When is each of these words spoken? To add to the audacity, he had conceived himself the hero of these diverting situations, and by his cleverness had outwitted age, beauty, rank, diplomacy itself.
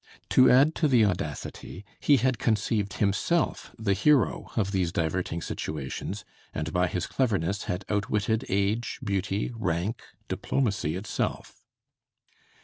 To 0.29 0.49
add 0.49 0.73
to 0.81 0.87
the 0.87 1.05
audacity, 1.05 1.85
he 1.99 2.17
had 2.17 2.39
conceived 2.39 2.93
himself 2.93 3.75
the 3.77 3.93
hero 3.93 4.49
of 4.55 4.71
these 4.71 4.91
diverting 4.91 5.43
situations, 5.43 6.25
and 6.55 6.73
by 6.73 6.87
his 6.87 7.05
cleverness 7.05 7.65
had 7.65 7.85
outwitted 7.87 8.43
age, 8.49 8.99
beauty, 9.03 9.51
rank, 9.53 10.01
diplomacy 10.27 10.95
itself. 10.95 11.63